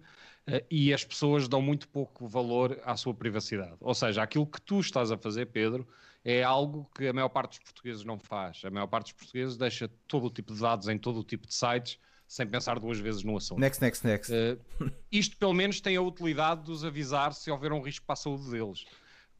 e 0.69 0.93
as 0.93 1.03
pessoas 1.03 1.47
dão 1.47 1.61
muito 1.61 1.87
pouco 1.87 2.27
valor 2.27 2.79
à 2.83 2.95
sua 2.97 3.13
privacidade. 3.13 3.75
Ou 3.79 3.93
seja, 3.93 4.23
aquilo 4.23 4.47
que 4.47 4.61
tu 4.61 4.79
estás 4.79 5.11
a 5.11 5.17
fazer, 5.17 5.47
Pedro, 5.47 5.87
é 6.23 6.43
algo 6.43 6.89
que 6.95 7.07
a 7.07 7.13
maior 7.13 7.29
parte 7.29 7.51
dos 7.51 7.59
portugueses 7.59 8.03
não 8.03 8.17
faz. 8.17 8.61
A 8.63 8.69
maior 8.69 8.87
parte 8.87 9.05
dos 9.05 9.13
portugueses 9.13 9.57
deixa 9.57 9.89
todo 10.07 10.27
o 10.27 10.29
tipo 10.29 10.53
de 10.53 10.59
dados 10.59 10.87
em 10.87 10.97
todo 10.97 11.19
o 11.19 11.23
tipo 11.23 11.47
de 11.47 11.53
sites 11.53 11.99
sem 12.29 12.45
pensar 12.45 12.79
duas 12.79 12.99
vezes 12.99 13.23
no 13.23 13.35
assunto. 13.35 13.59
Next, 13.59 13.81
next, 13.81 14.05
next. 14.05 14.31
Uh, 14.31 14.91
isto 15.11 15.35
pelo 15.37 15.53
menos 15.53 15.81
tem 15.81 15.95
a 15.95 16.01
utilidade 16.01 16.63
de 16.63 16.71
os 16.71 16.85
avisar 16.85 17.33
se 17.33 17.49
houver 17.49 17.73
um 17.73 17.81
risco 17.81 18.05
para 18.05 18.13
a 18.13 18.17
saúde 18.17 18.51
deles. 18.51 18.85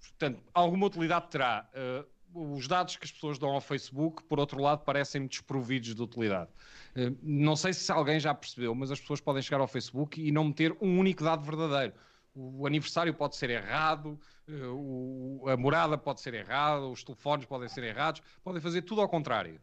Portanto, 0.02 0.42
alguma 0.54 0.88
utilidade 0.88 1.28
terá. 1.30 1.70
Uh, 1.72 2.08
os 2.34 2.68
dados 2.68 2.96
que 2.96 3.06
as 3.06 3.12
pessoas 3.12 3.38
dão 3.38 3.50
ao 3.50 3.62
Facebook, 3.62 4.24
por 4.24 4.40
outro 4.40 4.62
lado, 4.62 4.84
parecem-me 4.84 5.28
desprovidos 5.28 5.94
de 5.96 6.02
utilidade. 6.02 6.50
Uh, 6.96 7.18
não 7.22 7.56
sei 7.56 7.74
se 7.74 7.92
alguém 7.92 8.20
já 8.20 8.34
percebeu, 8.34 8.74
mas 8.76 8.92
as 8.92 9.00
pessoas 9.00 9.22
podem 9.22 9.42
chegar 9.42 9.62
ao 9.62 9.68
Facebook 9.68 10.22
e 10.22 10.32
não 10.32 10.46
meter 10.46 10.76
um 10.82 11.00
único 11.00 11.24
dado 11.24 11.44
verdadeiro. 11.44 11.94
O 12.36 12.66
aniversário 12.66 13.14
pode 13.14 13.36
ser 13.36 13.50
errado, 13.50 14.20
o, 14.48 15.44
a 15.48 15.58
morada 15.58 15.98
pode 15.98 16.22
ser 16.22 16.34
errada, 16.34 16.86
os 16.86 17.04
telefones 17.04 17.46
podem 17.46 17.68
ser 17.68 17.84
errados, 17.84 18.22
podem 18.44 18.62
fazer 18.62 18.84
tudo 18.84 19.02
ao 19.02 19.10
contrário. 19.10 19.60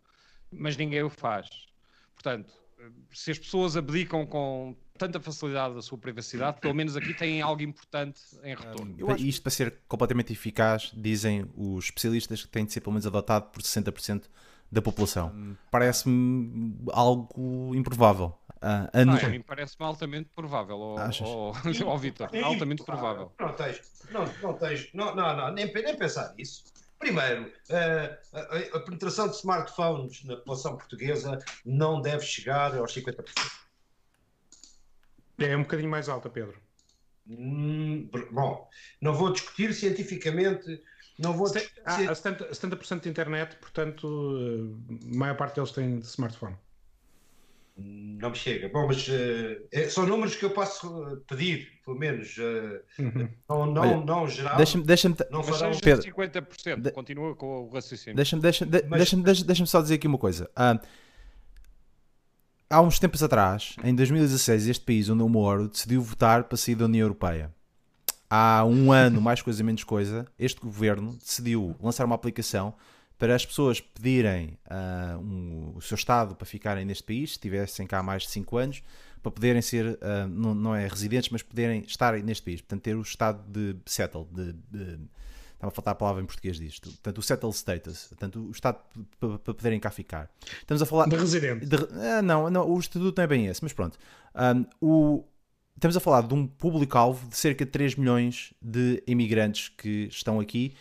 Mas 0.51 0.77
ninguém 0.77 1.03
o 1.03 1.09
faz. 1.09 1.49
Portanto, 2.15 2.53
se 3.13 3.31
as 3.31 3.39
pessoas 3.39 3.77
abdicam 3.77 4.27
com 4.27 4.77
tanta 4.97 5.21
facilidade 5.21 5.75
da 5.75 5.83
sua 5.83 5.99
privacidade, 5.99 6.61
pelo 6.61 6.75
menos 6.75 6.97
aqui 6.97 7.15
têm 7.15 7.43
algo 7.43 7.63
importante 7.63 8.21
em 8.43 8.55
retorno. 8.55 8.97
Um, 9.01 9.11
acho... 9.11 9.25
Isto 9.25 9.43
para 9.43 9.51
ser 9.51 9.75
completamente 9.87 10.33
eficaz, 10.33 10.93
dizem 10.95 11.47
os 11.55 11.85
especialistas 11.85 12.43
que 12.43 12.49
tem 12.49 12.65
de 12.65 12.73
ser 12.73 12.81
pelo 12.81 12.93
menos 12.93 13.07
adotado 13.07 13.47
por 13.47 13.63
60% 13.63 14.25
da 14.71 14.83
população. 14.83 15.33
Hum. 15.35 15.55
Parece-me 15.71 16.77
algo 16.93 17.75
improvável. 17.75 18.35
Uh, 18.57 18.89
a 18.93 19.05
não, 19.05 19.31
mim 19.31 19.43
parece-me 19.43 19.85
altamente 19.87 20.31
provável, 20.35 20.79
ó 20.79 20.97
oh, 21.85 21.99
Vitor, 21.99 22.29
altamente 22.43 22.83
provável. 22.83 23.31
Não 23.39 23.53
tens, 23.53 23.81
não, 24.11 24.25
não 24.43 24.55
tens, 24.55 24.89
não, 24.93 25.15
não, 25.15 25.37
não 25.37 25.53
nem, 25.53 25.73
nem 25.73 25.97
pensar 25.97 26.35
nisso. 26.35 26.65
Primeiro, 26.99 27.53
a, 27.71 28.77
a, 28.77 28.81
penetração 28.81 29.29
de 29.29 29.37
smartphones 29.37 30.25
na 30.25 30.37
população 30.37 30.77
portuguesa 30.77 31.39
não 31.65 32.01
deve 32.01 32.25
chegar 32.25 32.75
aos 32.75 32.95
50%. 32.95 33.25
É 35.39 35.57
um 35.57 35.63
bocadinho 35.63 35.91
mais 35.91 36.09
alta, 36.09 36.31
Pedro. 36.31 36.59
Hum, 37.29 38.09
bom, 38.31 38.69
não 39.01 39.13
vou 39.13 39.33
discutir 39.33 39.75
cientificamente. 39.75 40.83
Não 41.19 41.33
vou. 41.33 41.47
Ah, 41.85 41.97
a 41.97 42.13
70%, 42.13 42.55
70 42.55 43.01
de 43.01 43.09
internet, 43.09 43.57
portanto, 43.57 44.77
a 44.89 45.17
maior 45.17 45.37
parte 45.37 45.57
deles 45.57 45.73
tem 45.73 45.99
de 45.99 46.07
smartphone. 46.07 46.57
Não 47.79 48.31
me 48.31 48.37
chega. 48.37 48.71
Bom, 48.71 48.87
mas 48.87 49.07
uh, 49.07 49.91
são 49.91 50.07
números 50.07 50.35
que 50.35 50.45
eu 50.45 50.51
posso 50.51 51.23
pedir, 51.29 51.69
pelo 51.85 51.99
menos. 51.99 52.37
Uh, 52.39 52.81
uhum. 52.99 53.29
Não, 53.49 53.67
não, 53.67 53.83
Olha, 53.83 53.97
não 54.05 54.29
geral. 54.29 54.57
Deixa-me. 54.57 54.85
Deixa 54.85 55.09
não 55.31 55.43
farão... 55.43 55.79
Pedro, 55.79 56.11
50%. 56.11 56.81
De... 56.81 56.91
Continua 56.91 57.35
com 57.37 57.65
o 57.65 57.69
raciocínio. 57.69 58.17
Deixa-me 58.17 58.41
deixa, 58.41 58.65
de, 58.65 58.83
mas... 58.89 58.99
deixa, 58.99 59.17
deixa, 59.19 59.45
deixa 59.45 59.67
só 59.67 59.83
dizer 59.83 59.97
aqui 59.97 60.07
uma 60.07 60.17
coisa. 60.17 60.51
Uh, 60.57 60.81
há 62.71 62.81
uns 62.81 62.99
tempos 62.99 63.23
atrás, 63.23 63.77
em 63.85 63.95
2016, 63.95 64.69
este 64.69 64.85
país 64.85 65.11
onde 65.11 65.23
eu 65.23 65.29
moro 65.29 65.69
decidiu 65.69 66.01
votar 66.01 66.45
para 66.45 66.57
sair 66.57 66.77
da 66.77 66.87
União 66.87 67.05
Europeia. 67.05 67.55
Há 68.29 68.65
um 68.65 68.91
ano, 68.91 69.21
mais 69.21 69.43
coisa 69.43 69.63
menos 69.63 69.85
coisa, 69.85 70.27
este 70.39 70.61
governo 70.61 71.17
decidiu 71.17 71.77
lançar 71.81 72.07
uma 72.07 72.15
aplicação 72.15 72.75
para 73.19 73.35
as 73.35 73.47
pessoas 73.47 73.81
pedirem 73.81 74.59
uh, 74.67 75.19
um, 75.19 75.73
o 75.75 75.81
seu 75.81 75.95
Estado 75.95 76.35
para 76.35 76.47
ficarem 76.47 76.85
neste 76.85 77.05
país, 77.05 77.33
se 77.33 77.39
tivessem 77.39 77.87
cá 77.87 78.03
mais 78.03 78.25
de 78.25 78.31
5 78.31 78.57
anos, 78.57 78.83
para 79.23 79.33
poderem 79.33 79.63
ser, 79.63 79.87
uh, 79.87 80.29
não, 80.29 80.55
não, 80.55 80.75
é 80.75 80.87
residentes, 80.87 81.31
mas 81.31 81.43
poderem 81.43 81.83
estar 81.87 82.13
neste 82.23 82.45
país, 82.45 82.61
portanto 82.61 82.83
ter 82.83 82.95
o 82.95 83.03
estado 83.03 83.43
de 83.49 83.77
settle, 83.87 84.29
de, 84.31 84.53
de 84.53 84.99
estava 85.55 85.69
a 85.69 85.71
faltar 85.71 85.93
a 85.93 85.95
palavra 85.95 86.23
em 86.23 86.27
português 86.27 86.59
disto, 86.59 86.91
portanto 86.91 87.19
o 87.19 87.23
settle 87.23 87.51
status, 87.51 88.07
portanto 88.09 88.41
o 88.41 88.51
estado 88.51 88.79
para, 89.19 89.39
poderem 89.39 89.81
cá 89.81 89.91
ficar. 89.91 90.31
Estamos 90.61 90.83
a 90.83 90.87
falar... 90.87 91.09
De 91.09 91.17
residente. 91.17 91.65
De, 91.65 91.77
ah, 91.77 92.21
não, 92.23 92.51
não, 92.51 92.71
o 92.71 92.79
estatuto 92.79 93.15
não 93.17 93.25
é 93.25 93.27
bem 93.27 93.47
esse, 93.47 93.63
mas 93.63 93.73
pronto. 93.73 93.99
Um, 94.35 94.67
o, 94.81 95.25
estamos 95.75 95.97
a 95.97 96.01
falar 96.01 96.23
de 96.23 96.35
um 96.35 96.47
público-alvo 96.47 97.27
de 97.29 97.37
cerca 97.37 97.65
de 97.65 97.71
3 97.71 97.97
milhões 97.97 98.53
de 98.61 99.03
imigrantes 99.07 99.71
que 99.71 100.09
estão 100.11 100.39
aqui 100.39 100.75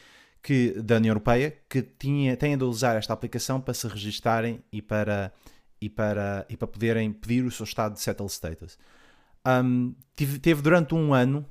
que, 0.46 0.80
da 0.80 0.98
União 0.98 1.10
Europeia 1.10 1.58
que 1.68 1.82
tinha, 1.82 2.38
têm 2.38 2.56
de 2.56 2.64
usar 2.64 2.96
esta 2.96 3.12
aplicação 3.12 3.60
para 3.60 3.74
se 3.74 3.88
registarem 3.88 4.64
e 4.72 4.80
para, 4.80 5.34
e 5.82 5.90
para, 5.90 6.46
e 6.48 6.56
para 6.56 6.68
poderem 6.68 7.12
pedir 7.12 7.44
o 7.44 7.50
seu 7.50 7.64
estado 7.64 7.94
de 7.94 8.00
settle 8.00 8.28
status. 8.28 8.78
Um, 9.44 9.96
teve, 10.16 10.38
teve, 10.38 10.62
durante 10.62 10.94
um 10.94 11.16
ano 11.16 11.44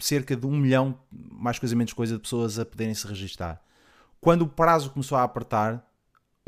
cerca 0.00 0.34
de 0.34 0.44
um 0.44 0.56
milhão, 0.56 0.98
mais 1.12 1.60
coisa 1.60 1.76
menos 1.76 1.92
coisa, 1.92 2.16
de 2.16 2.22
pessoas 2.22 2.58
a 2.58 2.66
poderem 2.66 2.92
se 2.92 3.06
registar. 3.06 3.62
Quando 4.20 4.42
o 4.42 4.48
prazo 4.48 4.90
começou 4.90 5.16
a 5.16 5.22
apertar, 5.22 5.88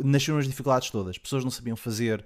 nasceram 0.02 0.38
as 0.38 0.46
dificuldades 0.46 0.90
todas. 0.90 1.10
As 1.10 1.18
pessoas 1.18 1.44
não 1.44 1.50
sabiam 1.50 1.76
fazer, 1.76 2.24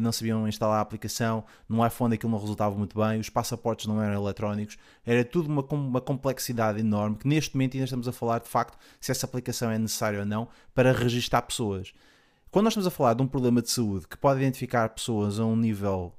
não 0.00 0.12
sabiam 0.12 0.46
instalar 0.46 0.78
a 0.78 0.80
aplicação, 0.80 1.44
no 1.68 1.84
iPhone 1.84 2.14
aquilo 2.14 2.30
não 2.30 2.38
resultava 2.38 2.76
muito 2.76 2.98
bem, 2.98 3.18
os 3.18 3.28
passaportes 3.28 3.86
não 3.86 4.00
eram 4.00 4.14
eletrónicos, 4.14 4.78
era 5.04 5.24
tudo 5.24 5.48
uma, 5.48 5.62
uma 5.62 6.00
complexidade 6.00 6.80
enorme 6.80 7.16
que 7.16 7.26
neste 7.26 7.54
momento 7.54 7.74
ainda 7.74 7.84
estamos 7.84 8.08
a 8.08 8.12
falar 8.12 8.40
de 8.40 8.48
facto 8.48 8.78
se 9.00 9.10
essa 9.10 9.26
aplicação 9.26 9.70
é 9.70 9.78
necessária 9.78 10.20
ou 10.20 10.26
não 10.26 10.48
para 10.74 10.92
registar 10.92 11.42
pessoas. 11.42 11.92
Quando 12.50 12.64
nós 12.64 12.72
estamos 12.72 12.86
a 12.86 12.90
falar 12.90 13.14
de 13.14 13.22
um 13.22 13.26
problema 13.26 13.62
de 13.62 13.70
saúde 13.70 14.06
que 14.06 14.16
pode 14.16 14.40
identificar 14.40 14.88
pessoas 14.90 15.40
a 15.40 15.44
um 15.44 15.56
nível 15.56 16.12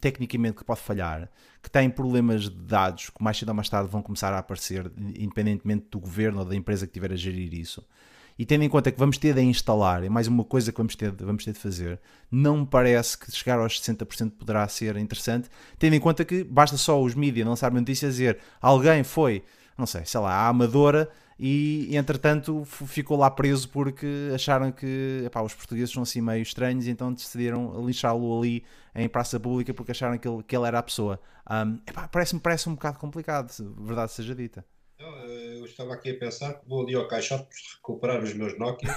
tecnicamente 0.00 0.56
que 0.56 0.64
pode 0.64 0.80
falhar, 0.80 1.30
que 1.62 1.70
têm 1.70 1.90
problemas 1.90 2.44
de 2.44 2.50
dados 2.50 3.10
que 3.10 3.22
mais 3.22 3.36
cedo 3.36 3.50
ou 3.50 3.54
mais 3.54 3.68
tarde 3.68 3.90
vão 3.90 4.00
começar 4.00 4.32
a 4.32 4.38
aparecer, 4.38 4.90
independentemente 5.14 5.88
do 5.90 6.00
governo 6.00 6.40
ou 6.40 6.44
da 6.46 6.56
empresa 6.56 6.86
que 6.86 6.90
estiver 6.90 7.12
a 7.12 7.16
gerir 7.16 7.52
isso 7.52 7.86
e 8.38 8.44
tendo 8.44 8.64
em 8.64 8.68
conta 8.68 8.90
que 8.90 8.98
vamos 8.98 9.16
ter 9.16 9.34
de 9.34 9.42
instalar, 9.42 10.02
é 10.02 10.08
mais 10.08 10.26
uma 10.26 10.44
coisa 10.44 10.72
que 10.72 10.78
vamos 10.78 10.96
ter, 10.96 11.12
de, 11.12 11.24
vamos 11.24 11.44
ter 11.44 11.52
de 11.52 11.58
fazer, 11.58 12.00
não 12.30 12.58
me 12.58 12.66
parece 12.66 13.16
que 13.16 13.30
chegar 13.30 13.58
aos 13.58 13.80
60% 13.80 14.32
poderá 14.32 14.66
ser 14.68 14.96
interessante, 14.96 15.48
tendo 15.78 15.94
em 15.94 16.00
conta 16.00 16.24
que 16.24 16.42
basta 16.42 16.76
só 16.76 17.00
os 17.00 17.14
mídias 17.14 17.46
lançarem 17.46 17.78
notícias 17.78 18.14
dizer 18.14 18.38
alguém 18.60 19.04
foi, 19.04 19.44
não 19.78 19.86
sei, 19.86 20.04
sei 20.04 20.20
lá, 20.20 20.32
a 20.32 20.48
amadora 20.48 21.08
e 21.38 21.96
entretanto 21.96 22.64
ficou 22.64 23.16
lá 23.16 23.30
preso 23.30 23.68
porque 23.68 24.06
acharam 24.34 24.70
que 24.70 25.22
epá, 25.26 25.42
os 25.42 25.52
portugueses 25.52 25.92
são 25.92 26.02
assim 26.02 26.20
meio 26.20 26.42
estranhos 26.42 26.86
e 26.86 26.90
então 26.90 27.12
decidiram 27.12 27.84
lixá-lo 27.84 28.38
ali 28.38 28.64
em 28.94 29.08
praça 29.08 29.40
pública 29.40 29.74
porque 29.74 29.90
acharam 29.90 30.16
que 30.16 30.28
ele, 30.28 30.42
que 30.44 30.56
ele 30.56 30.66
era 30.66 30.78
a 30.78 30.82
pessoa. 30.82 31.20
Um, 31.50 31.78
Parece-me 32.10 32.40
parece 32.40 32.68
um 32.68 32.74
bocado 32.74 32.98
complicado, 32.98 33.52
verdade 33.78 34.12
seja 34.12 34.34
dita. 34.34 34.64
Eh, 34.98 35.58
eu 35.58 35.64
estava 35.64 35.94
aqui 35.94 36.10
a 36.10 36.18
pensar 36.18 36.54
que 36.54 36.68
vou 36.68 36.82
ali 36.82 36.94
ao 36.94 37.08
caixote 37.08 37.48
recuperar 37.76 38.22
os 38.22 38.32
meus 38.32 38.56
Nokia, 38.56 38.94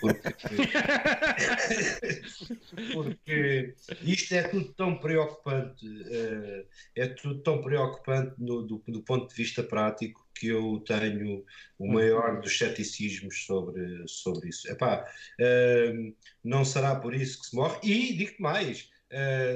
porque, 0.00 0.30
porque 2.94 3.74
isto 4.02 4.34
é 4.34 4.44
tudo 4.44 4.72
tão 4.74 4.98
preocupante, 4.98 5.84
eh, 6.08 6.64
é 6.94 7.08
tudo 7.08 7.42
tão 7.42 7.60
preocupante 7.60 8.34
no, 8.38 8.62
do, 8.62 8.82
do 8.86 9.02
ponto 9.02 9.28
de 9.28 9.34
vista 9.34 9.62
prático 9.62 10.24
que 10.34 10.46
eu 10.46 10.82
tenho 10.86 11.44
o 11.78 11.92
maior 11.92 12.40
dos 12.40 12.56
ceticismos 12.56 13.44
sobre, 13.44 14.04
sobre 14.06 14.48
isso. 14.48 14.70
Epá, 14.70 15.04
uh, 15.38 16.14
não 16.42 16.64
será 16.64 16.96
por 16.96 17.14
isso 17.14 17.40
que 17.40 17.48
se 17.48 17.56
morre. 17.56 17.78
E 17.82 18.16
digo 18.16 18.36
mais, 18.40 18.88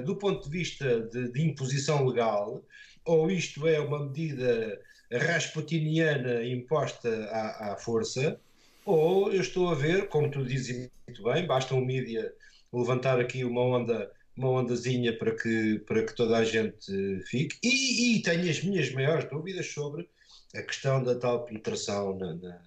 do 0.05 0.15
ponto 0.17 0.45
de 0.45 0.51
vista 0.51 1.01
de, 1.01 1.33
de, 1.33 1.43
imposição 1.43 2.05
legal, 2.05 2.63
ou 3.03 3.31
isto 3.31 3.67
é 3.67 3.81
uma 3.81 4.05
medida 4.05 4.79
rasputiniana 5.19 6.45
imposta 6.45 7.09
à, 7.31 7.73
à, 7.73 7.77
força, 7.77 8.41
ou 8.85 9.33
eu 9.33 9.41
estou 9.41 9.69
a 9.69 9.75
ver, 9.75 10.09
como 10.09 10.31
tu 10.31 10.45
dizes 10.45 10.91
muito 11.07 11.23
bem, 11.23 11.47
basta 11.47 11.75
um 11.75 11.85
mídia 11.85 12.33
levantar 12.73 13.21
aqui 13.21 13.45
uma 13.45 13.63
onda 13.63 14.11
uma 14.37 14.51
ondazinha 14.51 15.17
para 15.17 15.35
que, 15.35 15.79
para 15.87 16.05
que 16.05 16.15
toda 16.15 16.37
a 16.37 16.45
gente 16.45 17.23
fique. 17.27 17.57
E, 17.63 18.17
e 18.17 18.23
tenho 18.23 18.51
as 18.51 18.63
minhas 18.63 18.93
maiores 18.93 19.29
dúvidas 19.31 19.67
sobre 19.73 20.09
a 20.55 20.63
questão 20.63 21.03
da 21.03 21.15
tal 21.15 21.45
penetração 21.45 22.17
na, 22.19 22.35
na, 22.35 22.63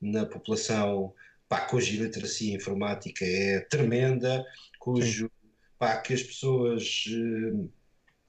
na 0.00 0.26
população 0.26 1.12
pá, 1.48 1.62
cuja 1.62 1.92
iliteracia 1.92 2.54
informática 2.54 3.24
é 3.24 3.60
tremenda, 3.60 4.44
cujo 4.78 5.30
pá, 5.78 5.96
que 5.98 6.14
as 6.14 6.22
pessoas 6.22 7.04
eh, 7.08 7.68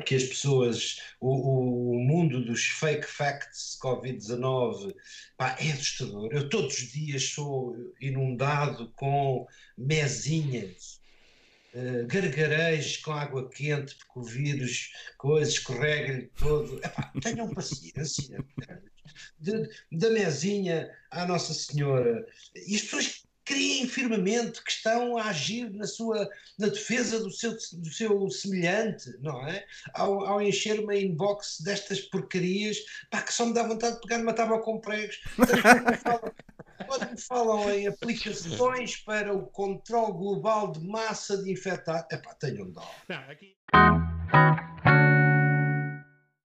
que 0.01 0.15
as 0.15 0.23
pessoas, 0.23 0.97
o, 1.19 1.95
o 1.95 1.99
mundo 1.99 2.43
dos 2.43 2.63
fake 2.65 3.05
facts 3.05 3.77
Covid-19 3.81 4.93
é 5.39 5.71
assustador. 5.71 6.29
Eu 6.31 6.49
todos 6.49 6.77
os 6.77 6.91
dias 6.91 7.23
sou 7.23 7.75
inundado 7.99 8.91
com 8.95 9.45
mesinhas, 9.77 11.01
uh, 11.73 12.07
gargarejos 12.07 12.97
com 12.97 13.11
água 13.11 13.49
quente, 13.49 13.95
porque 13.95 14.19
o 14.19 14.23
vírus, 14.23 14.91
coisas, 15.17 15.53
escorrega-lhe 15.55 16.27
todo. 16.37 16.77
Epá, 16.83 17.11
tenham 17.21 17.53
paciência. 17.53 18.43
De, 19.37 19.67
da 19.91 20.09
mesinha 20.09 20.89
à 21.09 21.25
Nossa 21.25 21.53
Senhora. 21.53 22.25
E 22.55 22.75
as 22.75 22.81
pessoas 22.81 23.23
criem 23.51 23.85
firmemente 23.85 24.63
que 24.63 24.71
estão 24.71 25.17
a 25.17 25.25
agir 25.25 25.69
na 25.73 25.85
sua 25.85 26.29
na 26.57 26.67
defesa 26.67 27.19
do 27.19 27.29
seu, 27.29 27.51
do 27.51 27.89
seu 27.89 28.29
semelhante, 28.29 29.11
não 29.19 29.45
é? 29.45 29.65
Ao, 29.93 30.25
ao 30.25 30.41
encher 30.41 30.79
uma 30.79 30.95
inbox 30.95 31.59
destas 31.59 31.99
porcarias, 31.99 32.77
pá, 33.09 33.21
que 33.21 33.33
só 33.33 33.45
me 33.45 33.53
dá 33.53 33.63
vontade 33.63 33.95
de 33.95 34.01
pegar 34.01 34.19
numa 34.19 34.33
tábua 34.33 34.61
com 34.61 34.79
pregos. 34.79 35.19
Quando 36.87 37.11
me 37.11 37.17
falam 37.21 37.69
em 37.73 37.87
aplicações 37.87 38.97
para 38.97 39.35
o 39.35 39.45
controle 39.47 40.13
global 40.13 40.71
de 40.71 40.79
massa 40.87 41.37
de 41.43 41.51
infectados, 41.51 42.07
epá, 42.11 42.33
tenham 42.35 42.71
dó. 42.71 42.89
Não, 43.09 43.17
aqui... 43.29 43.55